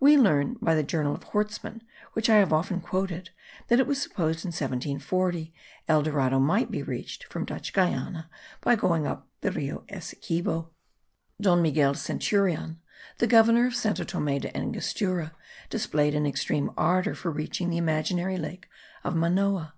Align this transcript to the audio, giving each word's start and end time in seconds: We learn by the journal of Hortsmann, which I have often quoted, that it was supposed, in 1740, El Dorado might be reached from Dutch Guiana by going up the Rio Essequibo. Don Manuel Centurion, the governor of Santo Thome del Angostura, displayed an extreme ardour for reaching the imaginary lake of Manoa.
We 0.00 0.16
learn 0.16 0.54
by 0.62 0.74
the 0.74 0.82
journal 0.82 1.14
of 1.14 1.22
Hortsmann, 1.22 1.82
which 2.14 2.30
I 2.30 2.36
have 2.36 2.50
often 2.50 2.80
quoted, 2.80 3.28
that 3.68 3.78
it 3.78 3.86
was 3.86 4.00
supposed, 4.00 4.42
in 4.42 4.48
1740, 4.48 5.52
El 5.86 6.02
Dorado 6.02 6.38
might 6.38 6.70
be 6.70 6.82
reached 6.82 7.24
from 7.24 7.44
Dutch 7.44 7.74
Guiana 7.74 8.30
by 8.62 8.74
going 8.74 9.06
up 9.06 9.28
the 9.42 9.52
Rio 9.52 9.84
Essequibo. 9.90 10.70
Don 11.38 11.62
Manuel 11.62 11.92
Centurion, 11.92 12.80
the 13.18 13.26
governor 13.26 13.66
of 13.66 13.74
Santo 13.76 14.04
Thome 14.04 14.38
del 14.40 14.52
Angostura, 14.54 15.34
displayed 15.68 16.14
an 16.14 16.24
extreme 16.24 16.70
ardour 16.78 17.14
for 17.14 17.30
reaching 17.30 17.68
the 17.68 17.76
imaginary 17.76 18.38
lake 18.38 18.70
of 19.04 19.14
Manoa. 19.14 19.74